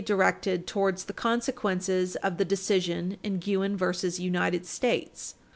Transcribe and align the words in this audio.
271 0.03 0.17
directed 0.25 0.65
towards 0.65 1.03
the 1.05 1.13
consequences 1.13 2.15
of 2.23 2.37
the 2.39 2.43
decision 2.43 3.17
in 3.21 3.37
Guinn 3.37 3.77
v. 3.77 4.09
United 4.23 4.65
States, 4.65 5.35
supra. 5.35 5.39